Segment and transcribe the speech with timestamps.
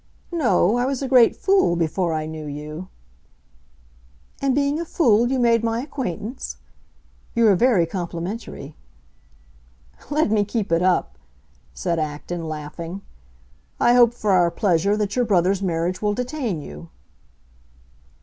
[0.31, 2.87] "No, I was a great fool before I knew you!"
[4.41, 6.57] "And being a fool you made my acquaintance?
[7.35, 8.75] You are very complimentary."
[10.09, 11.19] "Let me keep it up,"
[11.75, 13.03] said Acton, laughing.
[13.79, 16.89] "I hope, for our pleasure, that your brother's marriage will detain you."